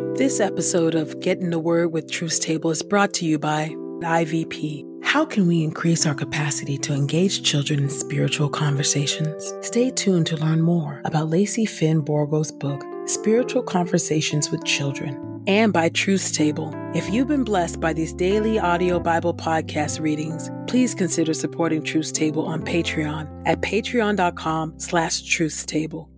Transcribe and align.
This 0.00 0.40
episode 0.40 0.94
of 0.94 1.20
Get 1.20 1.40
in 1.40 1.50
the 1.50 1.58
Word 1.58 1.92
with 1.92 2.10
Truth 2.10 2.40
Table 2.40 2.70
is 2.70 2.82
brought 2.82 3.12
to 3.14 3.26
you 3.26 3.38
by 3.38 3.68
IVP. 4.00 4.86
How 5.04 5.26
can 5.26 5.46
we 5.46 5.62
increase 5.62 6.06
our 6.06 6.14
capacity 6.14 6.78
to 6.78 6.94
engage 6.94 7.42
children 7.42 7.80
in 7.80 7.90
spiritual 7.90 8.48
conversations? 8.48 9.52
Stay 9.60 9.90
tuned 9.90 10.26
to 10.28 10.38
learn 10.38 10.62
more 10.62 11.02
about 11.04 11.28
Lacy 11.28 11.66
Finn 11.66 12.00
Borgo's 12.00 12.50
book, 12.50 12.82
Spiritual 13.04 13.62
Conversations 13.62 14.50
with 14.50 14.64
Children 14.64 15.42
and 15.46 15.72
by 15.72 15.90
Truth 15.90 16.32
Table. 16.32 16.74
If 16.94 17.10
you've 17.10 17.28
been 17.28 17.44
blessed 17.44 17.80
by 17.80 17.92
these 17.92 18.14
daily 18.14 18.58
audio 18.58 19.00
Bible 19.00 19.34
podcast 19.34 20.00
readings, 20.00 20.50
please 20.66 20.94
consider 20.94 21.34
supporting 21.34 21.82
Truth 21.82 22.14
Table 22.14 22.46
on 22.46 22.62
Patreon 22.62 23.42
at 23.46 23.60
patreon.com 23.60 24.78
slash 24.78 25.22
truthstable. 25.22 26.08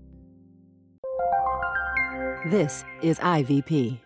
This 2.44 2.84
is 3.02 3.20
IVP. 3.20 4.00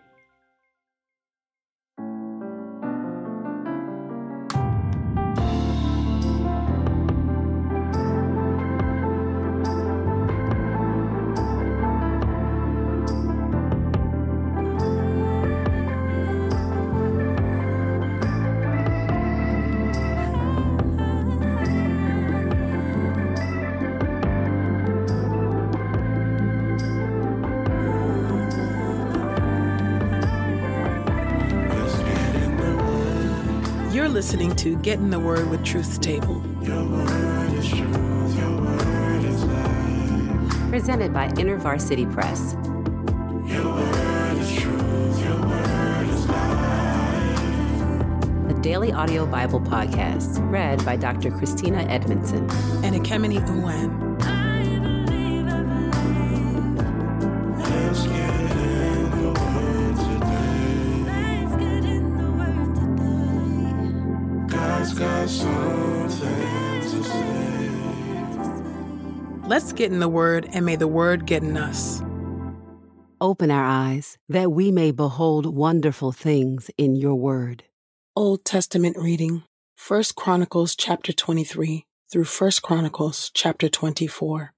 Listening 34.17 34.56
to 34.56 34.78
Get 34.78 34.98
in 34.98 35.11
the 35.11 35.20
Word 35.20 35.50
with 35.50 35.62
Truth 35.62 36.00
Table. 36.00 36.41
Presented 40.70 41.12
by 41.12 41.28
InterVarsity 41.36 42.11
Press. 42.11 42.55
The 48.47 48.58
Daily 48.62 48.91
Audio 48.91 49.27
Bible 49.27 49.61
Podcast, 49.61 50.41
read 50.51 50.83
by 50.86 50.97
Dr. 50.97 51.30
Christina 51.30 51.83
Edmondson. 51.83 52.48
And 52.83 52.97
Ekemini 52.97 53.47
Uwan. 53.48 54.16
Let's 69.48 69.72
get 69.72 69.92
in 69.92 70.00
the 70.00 70.08
Word, 70.08 70.48
and 70.52 70.66
may 70.66 70.75
the 70.75 70.89
Word 70.89 71.25
get 71.25 71.44
in 71.44 71.56
us. 71.56 72.02
Open 73.20 73.48
our 73.48 73.64
eyes 73.64 74.19
that 74.28 74.50
we 74.50 74.72
may 74.72 74.91
behold 74.91 75.47
wonderful 75.47 76.11
things 76.11 76.69
in 76.77 76.97
your 76.97 77.14
word. 77.14 77.62
Old 78.17 78.44
Testament 78.44 78.97
reading, 78.98 79.44
1 79.86 80.02
Chronicles 80.17 80.74
chapter 80.74 81.12
23 81.12 81.86
through 82.11 82.24
1 82.24 82.50
Chronicles 82.61 83.30
chapter 83.33 83.69
24. 83.69 84.52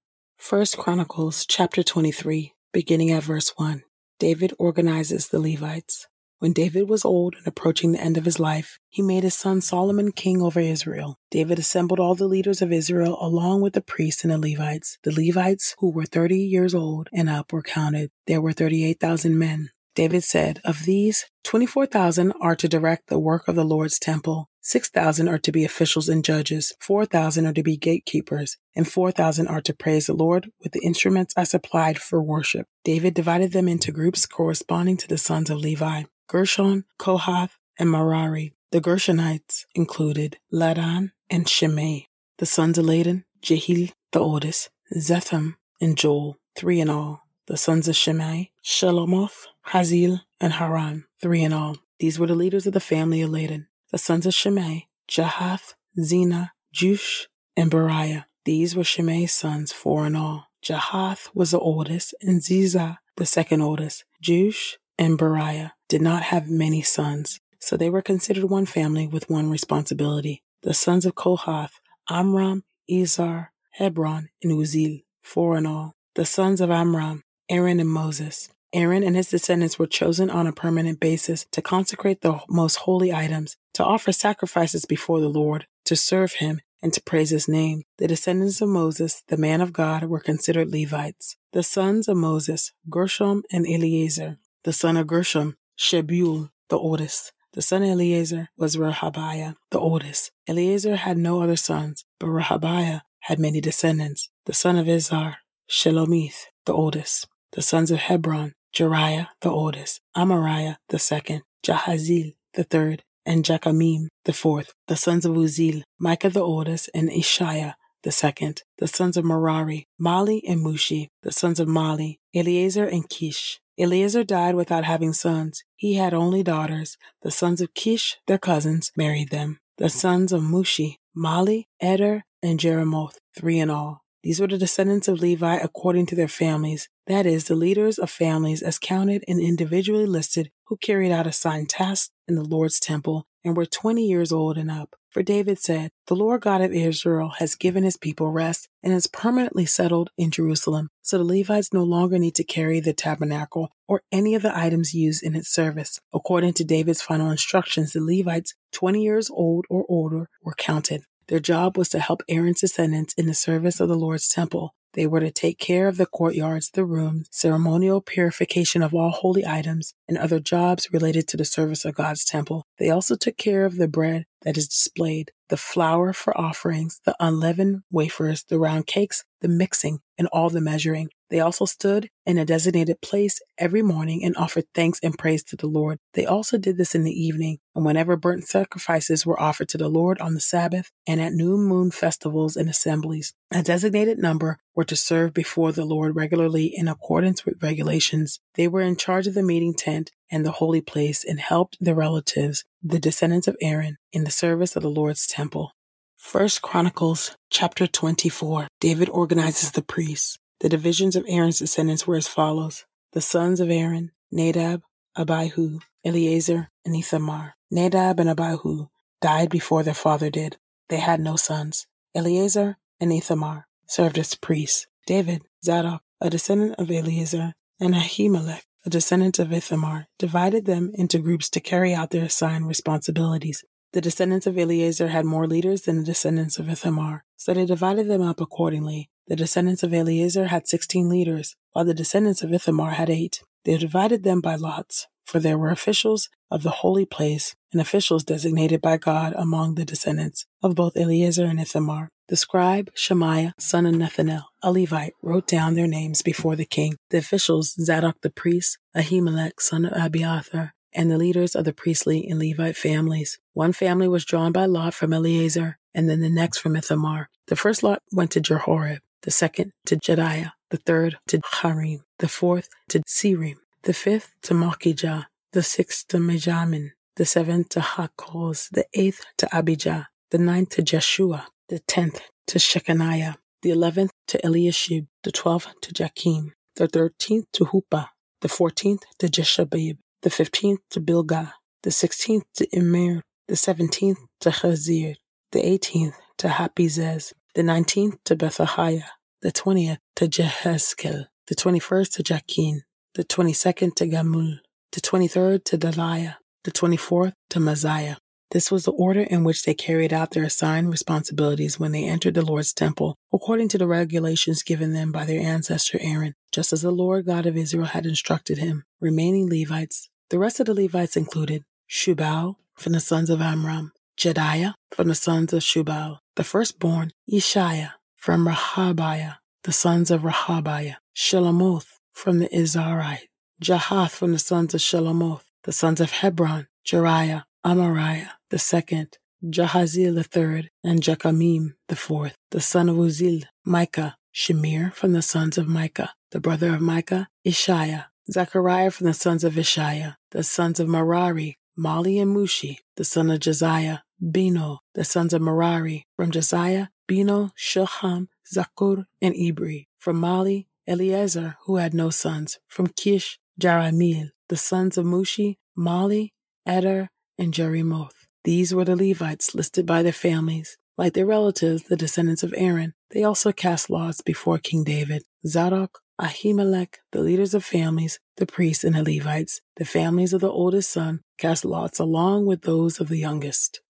1 0.49 0.67
Chronicles 0.79 1.45
chapter 1.45 1.83
23, 1.83 2.55
beginning 2.73 3.11
at 3.11 3.23
verse 3.23 3.53
1. 3.57 3.83
David 4.19 4.55
organizes 4.59 5.29
the 5.29 5.39
Levites. 5.39 6.09
When 6.41 6.53
David 6.53 6.89
was 6.89 7.05
old 7.05 7.35
and 7.35 7.47
approaching 7.49 7.91
the 7.91 8.01
end 8.01 8.17
of 8.17 8.25
his 8.25 8.39
life, 8.39 8.79
he 8.89 9.03
made 9.03 9.25
his 9.25 9.35
son 9.35 9.61
Solomon 9.61 10.13
king 10.13 10.41
over 10.41 10.61
Israel. 10.61 11.19
David 11.33 11.59
assembled 11.59 11.99
all 11.99 12.15
the 12.15 12.29
leaders 12.29 12.63
of 12.63 12.73
Israel 12.73 13.19
along 13.21 13.61
with 13.61 13.73
the 13.73 13.81
priests 13.81 14.23
and 14.23 14.33
the 14.33 14.39
Levites. 14.39 14.99
The 15.03 15.11
Levites, 15.11 15.75
who 15.79 15.91
were 15.91 16.05
30 16.05 16.39
years 16.39 16.77
old 16.77 17.09
and 17.13 17.29
up, 17.29 17.53
were 17.53 17.63
counted. 17.63 18.13
There 18.29 18.41
were 18.41 18.53
38,000 18.53 19.37
men. 19.37 19.71
David 19.97 20.23
said, 20.23 20.61
Of 20.65 20.85
these, 20.85 21.27
24,000 21.43 22.33
are 22.41 22.55
to 22.55 22.69
direct 22.69 23.09
the 23.09 23.19
work 23.19 23.49
of 23.49 23.57
the 23.57 23.65
Lord's 23.65 23.99
temple, 23.99 24.49
6,000 24.61 25.29
are 25.29 25.39
to 25.39 25.51
be 25.51 25.65
officials 25.65 26.09
and 26.09 26.25
judges, 26.25 26.73
4,000 26.79 27.47
are 27.47 27.53
to 27.53 27.65
be 27.65 27.77
gatekeepers, 27.77 28.59
and 28.77 28.87
4,000 28.87 29.49
are 29.49 29.63
to 29.63 29.75
praise 29.75 30.07
the 30.07 30.13
Lord 30.13 30.53
with 30.63 30.71
the 30.71 30.83
instruments 30.85 31.35
I 31.37 31.43
supplied 31.43 31.99
for 31.99 32.23
worship. 32.23 32.69
David 32.85 33.15
divided 33.15 33.53
them 33.53 33.67
into 33.67 33.91
groups 33.91 34.25
corresponding 34.25 34.99
to 34.99 35.09
the 35.09 35.19
sons 35.19 35.51
of 35.51 35.59
Levi. 35.59 36.05
Gershon, 36.29 36.85
Kohath, 36.99 37.59
and 37.79 37.91
Merari. 37.91 38.55
The 38.71 38.83
Gershonites 38.83 39.65
included 39.75 40.37
Ladan 40.53 41.13
and 41.31 41.49
Shimei. 41.49 42.09
The 42.37 42.45
sons 42.45 42.77
of 42.77 42.85
Ladan, 42.85 43.25
Jehiel, 43.41 43.89
the 44.13 44.21
oldest, 44.21 44.69
Zetham, 44.95 45.55
and 45.81 45.97
Joel, 45.97 46.37
three 46.55 46.81
in 46.81 46.91
all. 46.91 47.23
The 47.47 47.57
sons 47.57 47.89
of 47.89 47.97
Shimei, 47.97 48.51
Shelomoth, 48.63 49.47
Haziel, 49.69 50.21
and 50.39 50.53
Haran, 50.53 51.07
three 51.21 51.43
in 51.43 51.55
all. 51.55 51.79
These 51.99 52.19
were 52.19 52.27
the 52.27 52.35
leaders 52.35 52.67
of 52.67 52.75
the 52.75 52.81
family 52.81 53.23
of 53.23 53.31
Ladan. 53.31 53.67
The 53.91 53.99
sons 53.99 54.27
of 54.27 54.35
Shimei, 54.35 54.89
Jahath, 55.11 55.75
Zina, 55.99 56.53
Jeush, 56.75 57.25
and 57.57 57.71
Beriah. 57.71 58.27
These 58.45 58.77
were 58.77 58.85
Shimei's 58.85 59.33
sons, 59.33 59.73
four 59.73 60.07
in 60.07 60.15
all. 60.15 60.49
Jahath 60.63 61.31
was 61.35 61.53
the 61.53 61.59
oldest, 61.59 62.15
and 62.21 62.43
Zizah, 62.43 62.99
the 63.17 63.25
second 63.25 63.63
oldest. 63.63 64.05
Jeush 64.23 64.75
and 64.99 65.19
Beriah 65.19 65.71
did 65.89 66.03
not 66.03 66.25
have 66.25 66.51
many 66.51 66.83
sons, 66.83 67.41
so 67.59 67.77
they 67.77 67.91
were 67.91 68.03
considered 68.03 68.45
one 68.45 68.67
family 68.67 69.07
with 69.07 69.31
one 69.31 69.51
responsibility. 69.51 70.43
The 70.63 70.75
sons 70.75 71.07
of 71.07 71.15
Kohath, 71.15 71.81
Amram, 72.11 72.65
Izhar, 72.91 73.49
Hebron, 73.73 74.29
and 74.43 74.53
Uzziel, 74.53 75.05
four 75.23 75.57
in 75.57 75.67
all. 75.67 75.95
The 76.15 76.27
sons 76.27 76.61
of 76.61 76.71
Amram, 76.71 77.23
Aaron 77.49 77.81
and 77.81 77.89
Moses. 77.89 78.51
Aaron 78.73 79.03
and 79.03 79.17
his 79.17 79.31
descendants 79.31 79.79
were 79.79 79.87
chosen 79.87 80.29
on 80.29 80.47
a 80.47 80.53
permanent 80.53 81.01
basis 81.01 81.47
to 81.53 81.63
consecrate 81.63 82.21
the 82.21 82.41
most 82.49 82.77
holy 82.77 83.13
items, 83.13 83.57
to 83.75 83.85
offer 83.85 84.13
sacrifices 84.13 84.85
before 84.85 85.21
the 85.21 85.29
Lord, 85.29 85.67
to 85.87 85.97
serve 85.97 86.35
him, 86.35 86.61
and 86.83 86.93
to 86.93 87.03
praise 87.03 87.31
his 87.31 87.49
name. 87.49 87.85
The 87.97 88.07
descendants 88.09 88.61
of 88.61 88.69
Moses, 88.69 89.23
the 89.29 89.37
man 89.37 89.61
of 89.61 89.73
God, 89.73 90.05
were 90.05 90.21
considered 90.21 90.71
Levites. 90.71 91.37
The 91.53 91.63
sons 91.63 92.09
of 92.09 92.17
Moses, 92.17 92.73
Gershom 92.91 93.43
and 93.51 93.67
Eleazar. 93.67 94.39
The 94.65 94.73
son 94.73 94.97
of 94.97 95.07
Gershom, 95.07 95.57
Shebuel, 95.79 96.51
the 96.69 96.79
oldest. 96.79 97.33
The 97.53 97.63
son 97.63 97.83
of 97.83 97.91
Eleazar 97.91 98.51
was 98.57 98.77
Rehabiah, 98.77 99.55
the 99.71 99.79
oldest. 99.79 100.33
Eleazar 100.47 100.97
had 100.97 101.17
no 101.17 101.41
other 101.41 101.57
sons, 101.57 102.05
but 102.19 102.27
Rehabiah 102.27 103.03
had 103.21 103.39
many 103.39 103.61
descendants. 103.61 104.29
The 104.47 104.55
son 104.55 104.77
of 104.77 104.87
Izhar, 104.87 105.37
Shelomith, 105.71 106.47
the 106.67 106.73
oldest. 106.73 107.27
The 107.53 107.63
sons 107.63 107.91
of 107.91 107.99
Hebron, 107.99 108.55
Jeriah, 108.75 109.29
the 109.41 109.51
oldest. 109.51 110.01
Amariah, 110.17 110.77
the 110.89 110.99
second. 110.99 111.43
Jahaziel, 111.65 112.35
the 112.55 112.65
third. 112.65 113.03
And 113.25 113.45
Jekameam, 113.45 114.09
the 114.25 114.33
fourth. 114.33 114.73
The 114.87 114.97
sons 114.97 115.25
of 115.25 115.33
Uzziel, 115.33 115.83
Micah, 115.99 116.31
the 116.31 116.41
oldest, 116.41 116.91
and 116.95 117.11
Isshiah, 117.11 117.75
the 118.03 118.13
second. 118.13 118.63
The 118.79 118.89
sons 118.89 119.17
of 119.17 119.25
Merari, 119.25 119.87
Mahli 120.01 120.41
and 120.47 120.65
Mushi. 120.65 121.09
The 121.23 121.33
sons 121.33 121.61
of 121.61 121.69
Mahli, 121.69 122.19
Eleazar 122.35 122.87
and 122.87 123.09
Kish. 123.09 123.61
Eleazar 123.79 124.25
died 124.25 124.55
without 124.55 124.85
having 124.85 125.13
sons. 125.13 125.63
He 125.79 125.95
had 125.95 126.13
only 126.13 126.43
daughters. 126.43 126.99
The 127.23 127.31
sons 127.31 127.61
of 127.61 127.73
Kish, 127.73 128.17
their 128.27 128.37
cousins, 128.37 128.91
married 128.97 129.31
them. 129.31 129.61
The 129.77 129.89
sons 129.89 130.33
of 130.33 130.43
Mushi, 130.43 130.97
Mahli, 131.17 131.67
Eder, 131.81 132.25
and 132.43 132.59
Jeremoth, 132.59 133.19
three 133.33 133.61
in 133.61 133.71
all. 133.71 134.03
These 134.25 134.41
were 134.41 134.49
the 134.49 134.59
descendants 134.59 135.07
of 135.07 135.21
Levi 135.21 135.55
according 135.55 136.07
to 136.07 136.17
their 136.17 136.27
families, 136.27 136.89
that 137.07 137.27
is, 137.27 137.45
the 137.45 137.55
leaders 137.55 137.97
of 137.97 138.11
families 138.11 138.61
as 138.61 138.81
counted 138.81 139.25
and 139.29 139.41
individually 139.41 140.05
listed 140.05 140.51
who 140.65 140.77
carried 140.79 141.13
out 141.13 141.29
assigned 141.29 141.69
tasks 141.69 142.11
in 142.27 142.35
the 142.35 142.43
Lord's 142.43 142.81
temple 142.81 143.29
and 143.45 143.57
were 143.57 143.65
20 143.65 144.05
years 144.05 144.33
old 144.33 144.59
and 144.59 144.73
up. 144.73 144.97
For 145.11 145.23
David 145.23 145.59
said, 145.59 145.91
The 146.07 146.15
Lord 146.15 146.43
God 146.43 146.61
of 146.61 146.73
Israel 146.73 147.33
has 147.39 147.55
given 147.55 147.83
his 147.83 147.97
people 147.97 148.31
rest 148.31 148.69
and 148.83 148.93
has 148.93 149.07
permanently 149.07 149.65
settled 149.65 150.11
in 150.19 150.31
Jerusalem. 150.31 150.91
So 151.03 151.17
the 151.17 151.25
Levites 151.25 151.73
no 151.73 151.83
longer 151.83 152.19
need 152.19 152.35
to 152.35 152.45
carry 152.45 152.81
the 152.81 152.93
tabernacle 152.93 153.71
or 153.87 154.03
any 154.13 154.35
of 154.35 154.43
the 154.43 154.57
items 154.57 154.93
used 154.93 155.23
in 155.23 155.35
its 155.35 155.49
service. 155.49 155.99
According 156.13 156.53
to 156.55 156.65
David's 156.65 157.01
final 157.01 157.31
instructions, 157.31 157.93
the 157.93 158.01
Levites, 158.01 158.55
20 158.73 159.03
years 159.03 159.31
old 159.31 159.65
or 159.71 159.87
older, 159.89 160.29
were 160.43 160.55
counted. 160.55 161.05
Their 161.29 161.41
job 161.41 161.79
was 161.79 161.89
to 161.91 162.01
help 162.01 162.23
Aaron's 162.29 162.61
descendants 162.61 163.15
in 163.15 163.27
the 163.27 163.35
service 163.35 163.81
of 163.81 163.89
the 163.89 163.97
Lord's 163.97 164.29
temple. 164.29 164.75
They 164.99 165.07
were 165.07 165.21
to 165.21 165.31
take 165.31 165.61
care 165.61 165.87
of 165.87 165.97
the 165.97 166.07
courtyards, 166.07 166.71
the 166.71 166.85
rooms, 166.85 167.29
ceremonial 167.31 168.01
purification 168.01 168.83
of 168.83 168.93
all 168.93 169.11
holy 169.11 169.47
items, 169.47 169.95
and 170.09 170.19
other 170.19 170.41
jobs 170.41 170.93
related 170.93 171.29
to 171.29 171.37
the 171.37 171.45
service 171.45 171.85
of 171.85 171.95
God's 171.95 172.25
temple. 172.25 172.67
They 172.81 172.91
also 172.91 173.15
took 173.15 173.37
care 173.37 173.65
of 173.65 173.77
the 173.77 173.87
bread 173.87 174.25
that 174.43 174.57
is 174.57 174.67
displayed, 174.67 175.31
the 175.49 175.57
flour 175.57 176.13
for 176.13 176.39
offerings, 176.39 177.01
the 177.05 177.17
unleavened 177.21 177.83
wafers, 177.91 178.45
the 178.45 178.59
round 178.59 178.87
cakes, 178.87 179.25
the 179.41 179.49
mixing, 179.49 180.01
and 180.17 180.29
all 180.33 180.51
the 180.51 180.61
measuring. 180.61 181.09
They 181.31 181.41
also 181.41 181.67
stood 181.67 182.09
in 182.25 182.39
a 182.39 182.45
designated 182.45 183.01
place 183.03 183.41
every 183.59 183.83
morning 183.83 184.25
and 184.25 184.37
offered 184.37 184.65
thanks 184.75 184.99
and 185.03 185.17
praise 185.17 185.45
to 185.45 185.57
the 185.57 185.67
Lord. 185.67 185.99
They 186.15 186.25
also 186.25 186.57
did 186.57 186.79
this 186.79 186.95
in 186.95 187.05
the 187.05 187.13
evening, 187.13 187.59
and 187.75 187.85
whenever 187.85 188.17
burnt 188.17 188.49
sacrifices 188.49 189.27
were 189.27 189.41
offered 189.41 189.69
to 189.71 189.79
the 189.79 189.89
Lord 189.89 190.19
on 190.21 190.35
the 190.35 190.41
Sabbath, 190.41 190.91
and 191.07 191.21
at 191.21 191.35
new 191.35 191.57
moon 191.57 191.91
festivals 191.91 192.57
and 192.57 192.69
assemblies. 192.69 193.35
A 193.51 193.63
designated 193.63 194.19
number 194.19 194.59
were 194.75 194.85
to 194.85 194.97
serve 194.97 195.35
before 195.35 195.73
the 195.73 195.85
Lord 195.85 196.17
regularly 196.17 196.67
in 196.75 196.89
accordance 196.89 197.45
with 197.45 197.63
regulations. 197.63 198.41
They 198.55 198.69
were 198.69 198.83
in 198.83 198.97
charge 198.97 199.27
of 199.27 199.35
the 199.35 199.43
meeting 199.43 199.75
tent 199.75 200.11
and 200.31 200.45
the 200.45 200.53
holy 200.53 200.81
place 200.81 201.25
and 201.25 201.41
helped 201.41 201.77
their 201.81 201.95
relatives, 201.95 202.65
the 202.83 202.99
descendants 202.99 203.49
of 203.49 203.57
Aaron, 203.61 203.97
in 204.13 204.25
the 204.25 204.31
service 204.31 204.77
of 204.77 204.83
the 204.83 204.91
Lord's 204.91 205.27
temple. 205.27 205.73
First 206.17 206.63
Chronicles 206.63 207.37
chapter 207.51 207.87
24. 207.87 208.69
David 208.81 209.09
organizes 209.09 209.73
the 209.73 209.83
priests. 209.83 210.39
The 210.61 210.69
divisions 210.69 211.17
of 211.17 211.25
Aaron's 211.29 211.59
descendants 211.59 212.07
were 212.07 212.17
as 212.17 212.29
follows 212.29 212.85
the 213.13 213.21
sons 213.21 213.61
of 213.61 213.71
Aaron, 213.71 214.11
Nadab, 214.31 214.83
Abihu, 215.17 215.81
Eleazar, 216.05 216.69
and 216.85 216.95
Ithamar. 216.95 217.55
Nadab 217.71 218.21
and 218.21 218.29
Abihu 218.29 218.89
died 219.21 219.49
before 219.49 219.83
their 219.83 219.95
father 219.95 220.31
did. 220.31 220.57
They 220.89 220.99
had 220.99 221.21
no 221.21 221.37
sons. 221.37 221.87
Eleazar 222.15 222.77
and 223.01 223.13
Ithamar 223.13 223.67
served 223.87 224.19
as 224.19 224.35
priests. 224.35 224.87
David, 225.07 225.43
Zadok, 225.65 226.03
a 226.21 226.31
descendant 226.31 226.75
of 226.79 226.91
Eleazar, 226.91 227.55
and 227.81 227.95
Ahimelech, 227.95 228.63
a 228.89 228.91
descendant 228.91 229.39
of 229.39 229.53
Ithamar, 229.53 230.07
divided 230.19 230.65
them 230.65 230.93
into 230.95 231.19
groups 231.19 231.51
to 231.51 231.61
carry 231.61 231.93
out 231.93 232.09
their 232.09 232.25
assigned 232.25 232.67
responsibilities. 232.67 233.63
The 233.93 234.01
descendants 234.01 234.47
of 234.47 234.57
Eleazar 234.57 235.09
had 235.09 235.27
more 235.27 235.47
leaders 235.47 235.83
than 235.83 235.99
the 235.99 236.05
descendants 236.05 236.59
of 236.59 236.71
Ithamar, 236.71 237.23
so 237.37 237.53
they 237.53 237.67
divided 237.67 238.09
them 238.09 238.23
up 238.23 238.41
accordingly. 238.41 239.11
The 239.27 239.37
descendants 239.37 239.83
of 239.83 239.93
Eleazar 239.93 240.47
had 240.47 240.67
sixteen 240.67 241.11
leaders, 241.11 241.55
while 241.73 241.85
the 241.85 241.93
descendants 241.93 242.43
of 242.43 242.51
Ithamar 242.51 242.93
had 242.93 243.11
eight. 243.11 243.43
They 243.67 243.77
divided 243.77 244.23
them 244.23 244.41
by 244.41 244.55
lots, 244.55 245.07
for 245.29 245.39
there 245.39 245.59
were 245.59 245.71
officials 245.71 246.31
of 246.51 246.63
the 246.63 246.71
holy 246.71 247.05
place 247.05 247.55
and 247.71 247.81
officials 247.81 248.25
designated 248.25 248.81
by 248.81 248.97
God 248.97 249.35
among 249.37 249.75
the 249.75 249.85
descendants 249.85 250.47
of 250.63 250.75
both 250.75 250.97
Eleazar 250.97 251.45
and 251.45 251.61
Ithamar. 251.61 252.09
The 252.29 252.37
scribe 252.37 252.91
Shemaiah, 252.95 253.55
son 253.59 253.87
of 253.87 253.95
Nethanel, 253.95 254.45
a 254.63 254.73
Levite, 254.73 255.13
wrote 255.23 255.47
down 255.47 255.75
their 255.75 255.87
names 255.87 256.23
before 256.23 256.57
the 256.57 256.65
king. 256.65 256.97
The 257.11 257.19
officials 257.19 257.75
Zadok 257.75 258.17
the 258.23 258.31
priest, 258.31 258.79
Ahimelech, 258.97 259.61
son 259.61 259.85
of 259.85 259.93
Abiathar, 259.93 260.73
and 260.95 261.11
the 261.11 261.19
leaders 261.19 261.55
of 261.55 261.65
the 261.65 261.73
priestly 261.73 262.27
and 262.27 262.39
Levite 262.39 262.77
families. 262.77 263.39
One 263.53 263.73
family 263.73 264.09
was 264.09 264.25
drawn 264.25 264.53
by 264.53 264.65
lot 264.67 264.95
from 264.95 265.13
Eleazar, 265.13 265.79
and 265.95 266.09
then 266.09 266.21
the 266.21 266.31
next 266.31 266.59
from 266.59 266.77
Ithamar. 266.77 267.29
The 267.49 267.57
first 267.57 267.83
lot 267.83 268.03
went 268.13 268.31
to 268.33 268.41
Jehoram, 268.41 269.01
the 269.23 269.31
second 269.31 269.73
to 269.87 269.97
Jedaiah, 269.97 270.53
the 270.71 270.77
third 270.79 271.19
to 271.29 271.41
Harim, 271.63 272.05
the 272.19 272.29
fourth 272.29 272.69
to 272.89 273.01
Seorim, 273.01 273.57
the 273.89 273.95
fifth 273.95 274.35
to 274.43 274.53
Malchijah, 274.53 275.25
the 275.55 275.63
sixth 275.63 276.09
to 276.09 276.19
Mijamin, 276.19 276.91
the 277.17 277.25
seventh 277.25 277.71
to 277.71 277.81
Hakkoz, 277.81 278.69
the 278.69 278.85
eighth 278.93 279.25
to 279.39 279.49
Abijah, 279.51 280.09
the 280.31 280.37
ninth 280.37 280.69
to 280.77 280.83
Jeshua, 280.83 281.47
the 281.71 281.79
tenth 281.79 282.21
to 282.49 282.59
Shecaniah, 282.59 283.37
the 283.63 283.71
eleventh 283.71 284.13
to 284.27 284.39
Eliashib, 284.45 285.07
the 285.25 285.33
twelfth 285.33 285.73
to 285.81 285.95
Jakim, 285.95 286.51
the 286.77 286.87
thirteenth 286.87 287.47
to 287.55 287.65
Huppah, 287.65 288.09
the 288.43 288.49
fourteenth 288.51 289.05
to 289.21 289.27
Jeshebeab, 289.27 289.97
the 290.21 290.29
fifteenth 290.29 290.81
to 290.91 291.01
Bilgah, 291.01 291.53
the 291.83 291.91
sixteenth 291.91 292.45
to 292.57 292.67
Immer, 292.71 293.23
the 293.47 293.57
seventeenth 293.57 294.19
to 294.41 294.51
Chazir, 294.51 295.15
the 295.53 295.67
eighteenth 295.67 296.15
to 296.37 296.49
Happizzez, 296.49 297.33
the 297.55 297.63
nineteenth 297.63 298.23
to 298.25 298.37
Pethahiah, 298.37 299.09
the 299.41 299.51
twentieth 299.51 300.01
to 300.17 300.27
Jehezkel, 300.29 301.25
the 301.47 301.55
twenty-first 301.55 302.13
to 302.13 302.23
Jakin, 302.23 302.83
the 303.19 303.25
twenty-second 303.25 303.97
to 303.97 304.07
Gamul, 304.07 304.61
the 304.93 305.01
twenty-third 305.01 305.65
to 305.65 305.77
Delaiah, 305.77 306.37
the 306.63 306.71
twenty-fourth 306.71 307.35
to 307.51 307.59
Maaziah. 307.59 308.19
This 308.53 308.71
was 308.71 308.85
the 308.85 308.93
order 308.93 309.23
in 309.23 309.43
which 309.43 309.65
they 309.65 309.75
carried 309.75 310.13
out 310.13 310.31
their 310.31 310.45
assigned 310.45 310.89
responsibilities 310.89 311.81
when 311.81 311.91
they 311.91 312.05
entered 312.05 312.35
the 312.35 312.45
Lord's 312.45 312.73
temple, 312.73 313.17
according 313.33 313.71
to 313.71 313.79
the 313.79 313.89
regulations 313.89 314.63
given 314.63 314.93
them 314.93 315.11
by 315.11 315.25
their 315.25 315.41
ancestor 315.41 315.99
Aaron, 316.01 316.35
just 316.53 316.73
as 316.73 316.83
the 316.83 316.93
Lord 316.93 317.27
God 317.27 317.45
of 317.45 317.57
Israel 317.57 317.87
had 317.87 318.07
instructed 318.07 318.59
him. 318.59 318.85
Remaining 319.01 319.51
Levites. 319.51 320.09
The 320.31 320.39
rest 320.39 320.61
of 320.61 320.67
the 320.67 320.75
Levites 320.75 321.17
included 321.17 321.65
Shubael 321.91 322.55
from 322.77 322.93
the 322.93 323.01
sons 323.01 323.31
of 323.31 323.43
Amram, 323.43 323.91
Jedaiah 324.17 324.75
from 324.93 325.09
the 325.09 325.17
sons 325.17 325.53
of 325.53 325.63
Shubael, 325.63 326.19
the 326.37 326.45
firstborn, 326.45 327.11
Isshiah 327.29 327.95
from 328.15 328.47
Rehabiah, 328.47 329.39
the 329.65 329.73
sons 329.73 330.13
of 330.13 330.21
Rehabiah, 330.23 330.99
Shelomoth 331.17 331.98
from 332.19 332.41
the 332.41 332.49
Izharite, 332.49 333.29
Jahath 333.63 334.11
from 334.11 334.33
the 334.33 334.41
sons 334.41 334.75
of 334.75 334.81
Shelomoth, 334.81 335.45
the 335.63 335.71
sons 335.71 336.01
of 336.01 336.11
Hebron, 336.11 336.67
Jeriah, 336.85 337.45
Amariah 337.65 338.31
the 338.51 338.59
second, 338.59 339.19
Jahaziel 339.45 340.17
the 340.17 340.25
third, 340.25 340.71
and 340.83 341.01
Jekameam 341.01 341.75
the 341.87 341.95
fourth, 341.95 342.35
the 342.51 342.61
son 342.61 342.89
of 342.89 342.97
Uzziel, 342.97 343.45
Micah, 343.65 344.17
Shamir 344.35 344.93
from 344.93 345.13
the 345.13 345.23
sons 345.23 345.59
of 345.59 345.69
Micah, 345.69 346.13
the 346.33 346.41
brother 346.41 346.75
of 346.75 346.81
Micah, 346.81 347.29
Isshiah, 347.47 348.07
Zechariah 348.29 348.91
from 348.91 349.07
the 349.07 349.15
sons 349.15 349.45
of 349.45 349.55
Isshiah, 349.55 350.17
the 350.33 350.43
sons 350.43 350.81
of 350.81 350.89
Merari, 350.89 351.59
Mahli 351.79 352.21
and 352.21 352.35
Mushi, 352.37 352.79
the 352.97 353.05
son 353.05 353.31
of 353.31 353.39
Josiah, 353.39 353.99
Beno, 354.21 354.79
the 354.95 355.05
sons 355.05 355.33
of 355.33 355.41
Merari, 355.41 356.05
from 356.17 356.33
Josiah, 356.33 356.89
Beno, 357.09 357.53
Shoham, 357.57 358.27
Zaccur, 358.53 359.05
and 359.23 359.37
Ibri, 359.37 359.87
from 359.99 360.21
Mahli, 360.21 360.67
Eleazar, 360.89 361.57
who 361.67 361.77
had 361.77 361.93
no 361.93 362.09
sons, 362.09 362.59
from 362.67 362.87
Kish, 362.89 363.39
Jerahmeel, 363.61 364.31
the 364.49 364.57
sons 364.57 364.97
of 364.97 365.05
Mushi, 365.05 365.59
Mahli, 365.77 366.31
Eder, 366.67 367.11
and 367.39 367.53
Jerimoth. 367.53 368.27
These 368.45 368.75
were 368.75 368.87
the 368.87 368.97
Levites 368.97 369.55
listed 369.55 369.85
by 369.85 370.03
their 370.03 370.13
families. 370.13 370.79
Like 370.97 371.13
their 371.13 371.27
relatives, 371.27 371.85
the 371.85 371.97
descendants 371.97 372.43
of 372.43 372.55
Aaron, 372.57 372.95
they 373.11 373.23
also 373.23 373.53
cast 373.53 373.91
lots 373.91 374.23
before 374.23 374.59
King 374.59 374.83
David. 374.83 375.23
Zadok, 375.47 376.01
Ahimelech, 376.21 376.97
the 377.13 377.21
leaders 377.21 377.55
of 377.55 377.65
families, 377.65 378.19
the 378.39 378.47
priests, 378.47 378.83
and 378.83 378.97
the 378.97 379.05
Levites, 379.05 379.61
the 379.77 379.85
families 379.85 380.33
of 380.33 380.41
the 380.41 380.51
oldest 380.51 380.91
son, 380.91 381.21
cast 381.39 381.65
lots 381.65 382.01
along 382.01 382.47
with 382.47 382.63
those 382.63 382.99
of 382.99 383.09
the 383.09 383.19
youngest. 383.19 383.81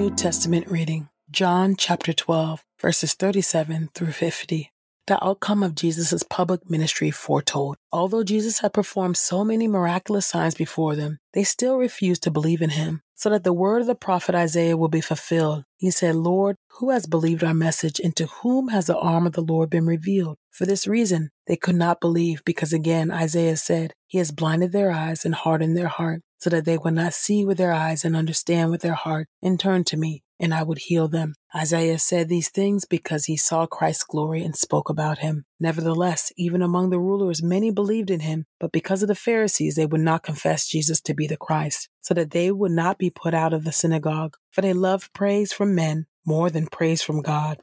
New 0.00 0.08
Testament 0.08 0.66
reading 0.66 1.10
John 1.30 1.76
chapter 1.76 2.14
12, 2.14 2.64
verses 2.80 3.12
37 3.12 3.90
through 3.94 4.12
50 4.12 4.72
the 5.10 5.24
outcome 5.24 5.64
of 5.64 5.74
Jesus' 5.74 6.22
public 6.22 6.70
ministry 6.70 7.10
foretold. 7.10 7.76
Although 7.90 8.22
Jesus 8.22 8.60
had 8.60 8.72
performed 8.72 9.16
so 9.16 9.44
many 9.44 9.66
miraculous 9.66 10.24
signs 10.24 10.54
before 10.54 10.94
them, 10.94 11.18
they 11.34 11.42
still 11.42 11.78
refused 11.78 12.22
to 12.22 12.30
believe 12.30 12.62
in 12.62 12.70
him, 12.70 13.02
so 13.16 13.28
that 13.28 13.42
the 13.42 13.52
word 13.52 13.80
of 13.80 13.88
the 13.88 13.96
prophet 13.96 14.36
Isaiah 14.36 14.76
will 14.76 14.88
be 14.88 15.00
fulfilled. 15.00 15.64
He 15.76 15.90
said, 15.90 16.14
Lord, 16.14 16.56
who 16.78 16.90
has 16.90 17.06
believed 17.06 17.42
our 17.42 17.52
message, 17.52 17.98
and 17.98 18.14
to 18.14 18.26
whom 18.26 18.68
has 18.68 18.86
the 18.86 18.96
arm 18.96 19.26
of 19.26 19.32
the 19.32 19.42
Lord 19.42 19.68
been 19.68 19.84
revealed? 19.84 20.36
For 20.52 20.64
this 20.64 20.86
reason, 20.86 21.30
they 21.48 21.56
could 21.56 21.74
not 21.74 22.00
believe, 22.00 22.44
because 22.44 22.72
again 22.72 23.10
Isaiah 23.10 23.56
said, 23.56 23.94
He 24.06 24.18
has 24.18 24.30
blinded 24.30 24.70
their 24.70 24.92
eyes 24.92 25.24
and 25.24 25.34
hardened 25.34 25.76
their 25.76 25.88
heart, 25.88 26.22
so 26.40 26.50
that 26.50 26.64
they 26.64 26.78
would 26.78 26.94
not 26.94 27.14
see 27.14 27.44
with 27.44 27.58
their 27.58 27.72
eyes 27.72 28.04
and 28.04 28.16
understand 28.16 28.70
with 28.70 28.80
their 28.80 28.94
heart, 28.94 29.28
and 29.42 29.60
turn 29.60 29.84
to 29.84 29.96
me, 29.96 30.22
and 30.40 30.54
I 30.54 30.62
would 30.62 30.78
heal 30.78 31.06
them. 31.06 31.34
Isaiah 31.54 31.98
said 31.98 32.28
these 32.28 32.48
things 32.48 32.84
because 32.86 33.26
he 33.26 33.36
saw 33.36 33.66
Christ's 33.66 34.04
glory 34.04 34.42
and 34.42 34.56
spoke 34.56 34.88
about 34.88 35.18
him. 35.18 35.44
Nevertheless, 35.60 36.32
even 36.36 36.62
among 36.62 36.90
the 36.90 36.98
rulers, 36.98 37.42
many 37.42 37.70
believed 37.70 38.10
in 38.10 38.20
him, 38.20 38.46
but 38.58 38.72
because 38.72 39.02
of 39.02 39.08
the 39.08 39.14
Pharisees, 39.14 39.76
they 39.76 39.86
would 39.86 40.00
not 40.00 40.22
confess 40.22 40.66
Jesus 40.66 41.00
to 41.02 41.14
be 41.14 41.26
the 41.26 41.36
Christ, 41.36 41.88
so 42.00 42.14
that 42.14 42.30
they 42.30 42.50
would 42.50 42.72
not 42.72 42.98
be 42.98 43.10
put 43.10 43.34
out 43.34 43.52
of 43.52 43.64
the 43.64 43.72
synagogue, 43.72 44.36
for 44.50 44.62
they 44.62 44.72
loved 44.72 45.12
praise 45.12 45.52
from 45.52 45.74
men 45.74 46.06
more 46.24 46.48
than 46.48 46.66
praise 46.66 47.02
from 47.02 47.20
God. 47.20 47.58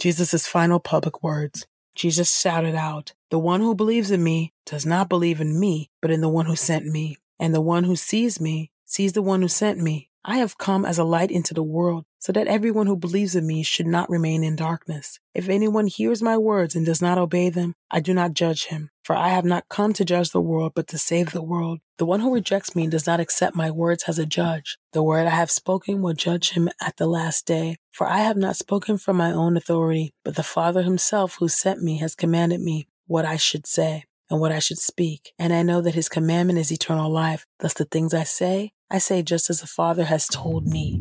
Jesus' 0.00 0.46
final 0.46 0.80
public 0.80 1.22
words. 1.22 1.66
Jesus 1.94 2.38
shouted 2.38 2.74
out, 2.74 3.12
The 3.30 3.38
one 3.38 3.60
who 3.60 3.74
believes 3.74 4.10
in 4.10 4.22
me 4.22 4.52
does 4.64 4.86
not 4.86 5.08
believe 5.08 5.40
in 5.40 5.58
me, 5.58 5.90
but 6.00 6.10
in 6.10 6.20
the 6.20 6.28
one 6.28 6.46
who 6.46 6.56
sent 6.56 6.86
me. 6.86 7.18
And 7.40 7.54
the 7.54 7.62
one 7.62 7.84
who 7.84 7.96
sees 7.96 8.38
me 8.38 8.70
sees 8.84 9.14
the 9.14 9.22
one 9.22 9.40
who 9.40 9.48
sent 9.48 9.78
me. 9.78 10.10
I 10.22 10.36
have 10.36 10.58
come 10.58 10.84
as 10.84 10.98
a 10.98 11.04
light 11.04 11.30
into 11.30 11.54
the 11.54 11.62
world, 11.62 12.04
so 12.18 12.30
that 12.32 12.46
everyone 12.46 12.86
who 12.86 12.96
believes 12.96 13.34
in 13.34 13.46
me 13.46 13.62
should 13.62 13.86
not 13.86 14.10
remain 14.10 14.44
in 14.44 14.54
darkness. 14.54 15.18
If 15.34 15.48
anyone 15.48 15.86
hears 15.86 16.22
my 16.22 16.36
words 16.36 16.74
and 16.76 16.84
does 16.84 17.00
not 17.00 17.16
obey 17.16 17.48
them, 17.48 17.72
I 17.90 18.00
do 18.00 18.12
not 18.12 18.34
judge 18.34 18.66
him. 18.66 18.90
For 19.02 19.16
I 19.16 19.28
have 19.28 19.46
not 19.46 19.70
come 19.70 19.94
to 19.94 20.04
judge 20.04 20.32
the 20.32 20.40
world, 20.42 20.72
but 20.74 20.88
to 20.88 20.98
save 20.98 21.32
the 21.32 21.42
world. 21.42 21.78
The 21.96 22.04
one 22.04 22.20
who 22.20 22.34
rejects 22.34 22.76
me 22.76 22.82
and 22.82 22.92
does 22.92 23.06
not 23.06 23.20
accept 23.20 23.56
my 23.56 23.70
words 23.70 24.04
as 24.06 24.18
a 24.18 24.26
judge. 24.26 24.76
The 24.92 25.02
word 25.02 25.26
I 25.26 25.30
have 25.30 25.50
spoken 25.50 26.02
will 26.02 26.12
judge 26.12 26.50
him 26.50 26.68
at 26.82 26.98
the 26.98 27.06
last 27.06 27.46
day. 27.46 27.78
For 27.90 28.06
I 28.06 28.18
have 28.18 28.36
not 28.36 28.56
spoken 28.56 28.98
from 28.98 29.16
my 29.16 29.32
own 29.32 29.56
authority, 29.56 30.12
but 30.22 30.36
the 30.36 30.42
Father 30.42 30.82
himself 30.82 31.38
who 31.40 31.48
sent 31.48 31.82
me 31.82 31.96
has 31.98 32.14
commanded 32.14 32.60
me 32.60 32.86
what 33.06 33.24
I 33.24 33.38
should 33.38 33.66
say 33.66 34.04
and 34.30 34.40
what 34.40 34.52
I 34.52 34.58
should 34.58 34.78
speak. 34.78 35.32
And 35.38 35.52
I 35.52 35.62
know 35.62 35.80
that 35.80 35.94
his 35.94 36.08
commandment 36.08 36.58
is 36.58 36.72
eternal 36.72 37.10
life. 37.10 37.46
Thus 37.58 37.74
the 37.74 37.84
things 37.84 38.14
I 38.14 38.24
say, 38.24 38.72
I 38.90 38.98
say, 38.98 39.22
just 39.22 39.50
as 39.50 39.60
the 39.60 39.66
Father 39.66 40.04
has 40.04 40.26
told 40.26 40.66
me. 40.66 41.00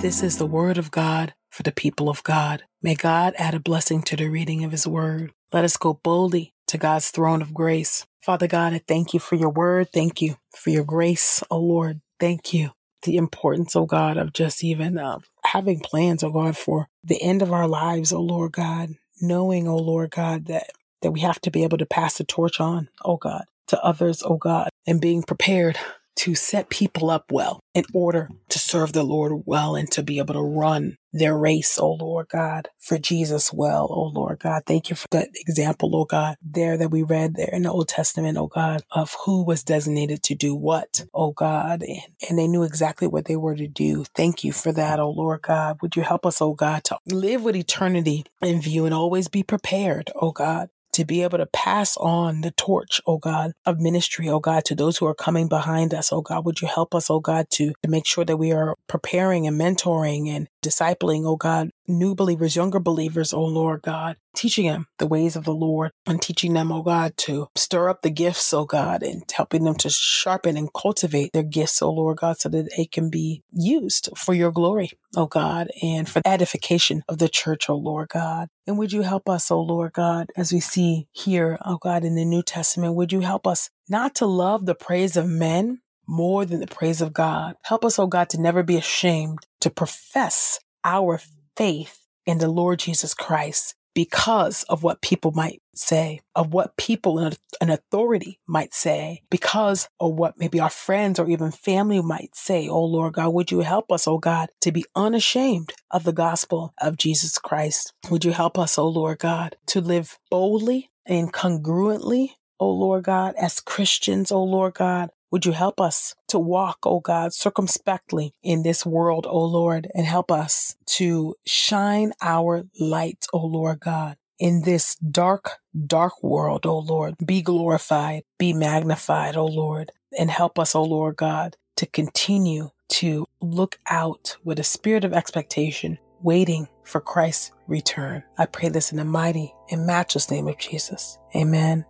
This 0.00 0.22
is 0.22 0.36
the 0.36 0.46
word 0.46 0.76
of 0.76 0.90
God 0.90 1.34
for 1.50 1.62
the 1.62 1.72
people 1.72 2.10
of 2.10 2.22
God. 2.24 2.64
May 2.82 2.94
God 2.94 3.32
add 3.38 3.54
a 3.54 3.60
blessing 3.60 4.02
to 4.02 4.16
the 4.16 4.28
reading 4.28 4.62
of 4.62 4.72
his 4.72 4.86
word. 4.86 5.32
Let 5.52 5.64
us 5.64 5.76
go 5.76 5.94
boldly 5.94 6.52
to 6.66 6.76
God's 6.76 7.10
throne 7.10 7.40
of 7.40 7.54
grace. 7.54 8.06
Father 8.20 8.46
God, 8.46 8.74
I 8.74 8.82
thank 8.86 9.14
you 9.14 9.20
for 9.20 9.36
your 9.36 9.50
word. 9.50 9.88
Thank 9.92 10.20
you 10.20 10.36
for 10.54 10.70
your 10.70 10.84
grace, 10.84 11.42
oh 11.50 11.58
Lord. 11.58 12.00
Thank 12.20 12.52
you. 12.52 12.72
The 13.04 13.16
importance, 13.16 13.76
oh 13.76 13.86
God, 13.86 14.16
of 14.16 14.32
just 14.32 14.64
even 14.64 14.98
uh, 14.98 15.18
having 15.44 15.80
plans, 15.80 16.24
oh 16.24 16.32
God, 16.32 16.56
for 16.56 16.88
the 17.02 17.22
end 17.22 17.42
of 17.42 17.52
our 17.52 17.68
lives, 17.68 18.12
oh 18.12 18.20
Lord 18.20 18.52
God, 18.52 18.94
knowing, 19.20 19.68
oh 19.68 19.76
Lord 19.76 20.10
God, 20.10 20.46
that 20.46 20.70
that 21.02 21.12
we 21.12 21.20
have 21.20 21.40
to 21.42 21.50
be 21.50 21.64
able 21.64 21.78
to 21.78 21.86
pass 21.86 22.16
the 22.18 22.24
torch 22.24 22.60
on, 22.60 22.88
oh 23.04 23.18
God, 23.18 23.44
to 23.68 23.82
others, 23.82 24.22
oh 24.24 24.36
God, 24.36 24.70
and 24.86 25.00
being 25.00 25.22
prepared 25.22 25.78
to 26.16 26.34
set 26.34 26.68
people 26.68 27.10
up 27.10 27.30
well 27.30 27.60
in 27.74 27.84
order 27.92 28.30
to 28.48 28.58
serve 28.58 28.92
the 28.92 29.02
Lord 29.02 29.42
well 29.46 29.74
and 29.74 29.90
to 29.92 30.02
be 30.02 30.18
able 30.18 30.34
to 30.34 30.42
run 30.42 30.96
their 31.12 31.36
race, 31.36 31.78
oh 31.78 31.92
Lord 31.92 32.28
God, 32.28 32.68
for 32.78 32.98
Jesus 32.98 33.52
well, 33.52 33.86
oh 33.90 34.06
Lord 34.06 34.40
God. 34.40 34.62
Thank 34.66 34.90
you 34.90 34.96
for 34.96 35.06
that 35.12 35.28
example, 35.34 35.94
oh 35.94 36.04
God, 36.04 36.36
there 36.42 36.76
that 36.76 36.90
we 36.90 37.02
read 37.02 37.34
there 37.34 37.50
in 37.52 37.62
the 37.62 37.70
Old 37.70 37.88
Testament, 37.88 38.36
oh 38.36 38.48
God, 38.48 38.82
of 38.90 39.16
who 39.24 39.44
was 39.44 39.62
designated 39.62 40.22
to 40.24 40.34
do 40.34 40.54
what, 40.54 41.04
oh 41.14 41.30
God, 41.30 41.82
and, 41.82 42.00
and 42.28 42.38
they 42.38 42.48
knew 42.48 42.64
exactly 42.64 43.06
what 43.06 43.26
they 43.26 43.36
were 43.36 43.54
to 43.54 43.68
do. 43.68 44.04
Thank 44.14 44.42
you 44.42 44.52
for 44.52 44.72
that, 44.72 44.98
oh 44.98 45.10
Lord 45.10 45.42
God. 45.42 45.78
Would 45.82 45.94
you 45.94 46.02
help 46.02 46.26
us, 46.26 46.40
oh 46.42 46.54
God, 46.54 46.84
to 46.84 46.98
live 47.06 47.44
with 47.44 47.56
eternity 47.56 48.24
in 48.42 48.60
view 48.60 48.84
and 48.84 48.94
always 48.94 49.28
be 49.28 49.42
prepared, 49.42 50.10
oh 50.16 50.32
God, 50.32 50.68
to 50.94 51.04
be 51.04 51.22
able 51.22 51.38
to 51.38 51.46
pass 51.46 51.96
on 51.96 52.40
the 52.40 52.52
torch, 52.52 53.00
oh 53.06 53.18
God, 53.18 53.52
of 53.66 53.80
ministry, 53.80 54.28
oh 54.28 54.40
God, 54.40 54.64
to 54.66 54.74
those 54.74 54.96
who 54.98 55.06
are 55.06 55.14
coming 55.14 55.48
behind 55.48 55.92
us, 55.92 56.12
oh 56.12 56.22
God. 56.22 56.44
Would 56.44 56.62
you 56.62 56.68
help 56.68 56.94
us, 56.94 57.10
oh 57.10 57.20
God, 57.20 57.46
to, 57.50 57.72
to 57.82 57.88
make 57.88 58.06
sure 58.06 58.24
that 58.24 58.36
we 58.36 58.52
are 58.52 58.76
preparing 58.88 59.46
and 59.46 59.60
mentoring 59.60 60.28
and 60.28 60.48
discipling, 60.64 61.26
oh 61.26 61.36
God, 61.36 61.70
new 61.86 62.14
believers, 62.14 62.56
younger 62.56 62.80
believers, 62.80 63.32
oh 63.32 63.44
Lord 63.44 63.82
God, 63.82 64.16
teaching 64.36 64.66
them 64.66 64.86
the 64.98 65.06
ways 65.06 65.36
of 65.36 65.44
the 65.44 65.54
Lord 65.54 65.92
and 66.06 66.20
teaching 66.20 66.54
them, 66.54 66.72
oh 66.72 66.82
God, 66.82 67.16
to 67.18 67.48
stir 67.56 67.88
up 67.88 68.02
the 68.02 68.10
gifts, 68.10 68.52
oh 68.52 68.64
God, 68.64 69.02
and 69.02 69.22
helping 69.32 69.64
them 69.64 69.74
to 69.76 69.90
sharpen 69.90 70.56
and 70.56 70.72
cultivate 70.72 71.32
their 71.32 71.42
gifts, 71.42 71.82
O 71.82 71.90
Lord 71.90 72.18
God, 72.18 72.38
so 72.38 72.48
that 72.48 72.70
they 72.76 72.86
can 72.86 73.10
be 73.10 73.42
used 73.52 74.08
for 74.16 74.34
your 74.34 74.50
glory, 74.50 74.90
O 75.16 75.26
God, 75.26 75.68
and 75.82 76.08
for 76.08 76.20
the 76.20 76.28
edification 76.28 77.02
of 77.08 77.18
the 77.18 77.28
church, 77.28 77.68
O 77.68 77.74
Lord 77.74 78.08
God. 78.08 78.48
And 78.66 78.78
would 78.78 78.92
you 78.92 79.02
help 79.02 79.28
us, 79.28 79.50
O 79.50 79.60
Lord 79.60 79.92
God, 79.92 80.30
as 80.36 80.52
we 80.52 80.60
see 80.60 81.08
here, 81.12 81.58
O 81.64 81.76
God, 81.76 82.04
in 82.04 82.14
the 82.14 82.24
New 82.24 82.42
Testament, 82.42 82.94
would 82.94 83.12
you 83.12 83.20
help 83.20 83.46
us 83.46 83.70
not 83.88 84.14
to 84.16 84.26
love 84.26 84.66
the 84.66 84.74
praise 84.74 85.16
of 85.16 85.28
men, 85.28 85.80
more 86.06 86.44
than 86.44 86.60
the 86.60 86.66
praise 86.66 87.00
of 87.00 87.12
God. 87.12 87.56
Help 87.62 87.84
us, 87.84 87.98
oh 87.98 88.06
God, 88.06 88.28
to 88.30 88.40
never 88.40 88.62
be 88.62 88.76
ashamed 88.76 89.38
to 89.60 89.70
profess 89.70 90.60
our 90.84 91.18
faith 91.56 92.06
in 92.26 92.38
the 92.38 92.48
Lord 92.48 92.78
Jesus 92.78 93.14
Christ 93.14 93.74
because 93.94 94.64
of 94.64 94.82
what 94.82 95.00
people 95.00 95.30
might 95.30 95.62
say, 95.74 96.20
of 96.34 96.52
what 96.52 96.76
people 96.76 97.18
in 97.20 97.32
an 97.60 97.70
authority 97.70 98.40
might 98.46 98.74
say, 98.74 99.22
because 99.30 99.88
of 100.00 100.14
what 100.14 100.38
maybe 100.38 100.60
our 100.60 100.70
friends 100.70 101.18
or 101.18 101.28
even 101.28 101.50
family 101.50 102.02
might 102.02 102.34
say. 102.34 102.68
Oh 102.68 102.84
Lord 102.84 103.14
God, 103.14 103.32
would 103.32 103.50
you 103.50 103.60
help 103.60 103.92
us, 103.92 104.06
oh 104.06 104.18
God, 104.18 104.48
to 104.62 104.72
be 104.72 104.84
unashamed 104.96 105.72
of 105.90 106.04
the 106.04 106.12
gospel 106.12 106.74
of 106.80 106.96
Jesus 106.96 107.38
Christ? 107.38 107.92
Would 108.10 108.24
you 108.24 108.32
help 108.32 108.58
us, 108.58 108.76
oh 108.78 108.88
Lord 108.88 109.20
God, 109.20 109.56
to 109.66 109.80
live 109.80 110.18
boldly 110.30 110.90
and 111.06 111.32
congruently, 111.32 112.30
oh 112.58 112.70
Lord 112.70 113.04
God, 113.04 113.34
as 113.40 113.60
Christians, 113.60 114.32
oh 114.32 114.42
Lord 114.42 114.74
God, 114.74 115.10
would 115.34 115.44
you 115.44 115.50
help 115.50 115.80
us 115.80 116.14
to 116.28 116.38
walk, 116.38 116.78
oh 116.84 117.00
God, 117.00 117.34
circumspectly 117.34 118.32
in 118.44 118.62
this 118.62 118.86
world, 118.86 119.26
oh 119.28 119.44
Lord, 119.44 119.88
and 119.92 120.06
help 120.06 120.30
us 120.30 120.76
to 120.86 121.34
shine 121.44 122.12
our 122.22 122.62
light, 122.78 123.26
oh 123.32 123.44
Lord 123.44 123.80
God, 123.80 124.16
in 124.38 124.62
this 124.62 124.94
dark, 124.94 125.58
dark 125.88 126.22
world, 126.22 126.66
oh 126.66 126.78
Lord. 126.78 127.16
Be 127.26 127.42
glorified, 127.42 128.22
be 128.38 128.52
magnified, 128.52 129.36
oh 129.36 129.46
Lord, 129.46 129.90
and 130.16 130.30
help 130.30 130.56
us, 130.56 130.72
oh 130.76 130.84
Lord 130.84 131.16
God, 131.16 131.56
to 131.78 131.86
continue 131.86 132.70
to 132.90 133.26
look 133.40 133.80
out 133.90 134.36
with 134.44 134.60
a 134.60 134.62
spirit 134.62 135.04
of 135.04 135.12
expectation, 135.12 135.98
waiting 136.22 136.68
for 136.84 137.00
Christ's 137.00 137.50
return. 137.66 138.22
I 138.38 138.46
pray 138.46 138.68
this 138.68 138.92
in 138.92 138.98
the 138.98 139.04
mighty 139.04 139.52
and 139.68 139.84
matchless 139.84 140.30
name 140.30 140.46
of 140.46 140.58
Jesus. 140.58 141.18
Amen. 141.34 141.86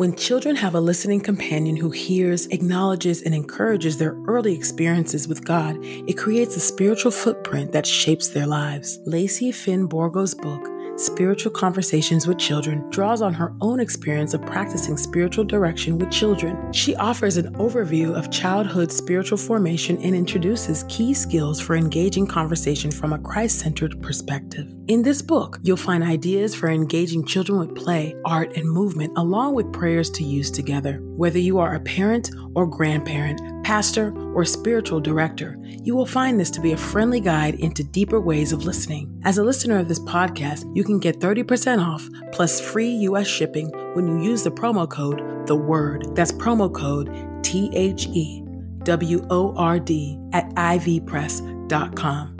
When 0.00 0.16
children 0.16 0.56
have 0.56 0.74
a 0.74 0.80
listening 0.80 1.20
companion 1.20 1.76
who 1.76 1.90
hears, 1.90 2.46
acknowledges, 2.46 3.20
and 3.20 3.34
encourages 3.34 3.98
their 3.98 4.16
early 4.26 4.54
experiences 4.54 5.28
with 5.28 5.44
God, 5.44 5.76
it 5.82 6.16
creates 6.16 6.56
a 6.56 6.60
spiritual 6.60 7.12
footprint 7.12 7.72
that 7.72 7.84
shapes 7.84 8.28
their 8.28 8.46
lives. 8.46 8.98
Lacy 9.04 9.52
Finn 9.52 9.84
Borgo's 9.84 10.34
book, 10.34 10.69
Spiritual 11.00 11.52
Conversations 11.52 12.26
with 12.26 12.36
Children 12.36 12.84
draws 12.90 13.22
on 13.22 13.32
her 13.32 13.54
own 13.62 13.80
experience 13.80 14.34
of 14.34 14.42
practicing 14.42 14.98
spiritual 14.98 15.44
direction 15.44 15.98
with 15.98 16.10
children. 16.10 16.70
She 16.74 16.94
offers 16.96 17.38
an 17.38 17.54
overview 17.54 18.14
of 18.14 18.30
childhood 18.30 18.92
spiritual 18.92 19.38
formation 19.38 19.96
and 20.02 20.14
introduces 20.14 20.84
key 20.90 21.14
skills 21.14 21.58
for 21.58 21.74
engaging 21.74 22.26
conversation 22.26 22.90
from 22.90 23.14
a 23.14 23.18
Christ 23.18 23.60
centered 23.60 24.02
perspective. 24.02 24.70
In 24.88 25.00
this 25.00 25.22
book, 25.22 25.58
you'll 25.62 25.78
find 25.78 26.04
ideas 26.04 26.54
for 26.54 26.68
engaging 26.68 27.24
children 27.24 27.58
with 27.58 27.74
play, 27.74 28.14
art, 28.26 28.54
and 28.58 28.70
movement, 28.70 29.14
along 29.16 29.54
with 29.54 29.72
prayers 29.72 30.10
to 30.10 30.22
use 30.22 30.50
together. 30.50 30.98
Whether 31.00 31.38
you 31.38 31.58
are 31.60 31.76
a 31.76 31.80
parent 31.80 32.30
or 32.54 32.66
grandparent, 32.66 33.40
pastor, 33.70 34.12
or 34.34 34.44
spiritual 34.44 34.98
director, 34.98 35.56
you 35.62 35.94
will 35.94 36.04
find 36.04 36.40
this 36.40 36.50
to 36.50 36.60
be 36.60 36.72
a 36.72 36.76
friendly 36.76 37.20
guide 37.20 37.54
into 37.54 37.84
deeper 37.84 38.20
ways 38.20 38.52
of 38.52 38.64
listening. 38.64 39.08
As 39.24 39.38
a 39.38 39.44
listener 39.44 39.78
of 39.78 39.86
this 39.86 40.00
podcast, 40.00 40.64
you 40.74 40.82
can 40.82 40.98
get 40.98 41.20
30% 41.20 41.78
off 41.78 42.04
plus 42.32 42.60
free 42.60 42.90
US 43.06 43.28
shipping 43.28 43.68
when 43.94 44.08
you 44.08 44.28
use 44.28 44.42
the 44.42 44.50
promo 44.50 44.90
code 44.90 45.46
The 45.46 45.54
Word. 45.54 46.16
That's 46.16 46.32
promo 46.32 46.74
code 46.74 47.14
T 47.44 47.70
H 47.72 48.08
E 48.08 48.42
W 48.82 49.24
O 49.30 49.54
R 49.54 49.78
D 49.78 50.18
at 50.32 50.48
ivpress.com. 50.56 52.39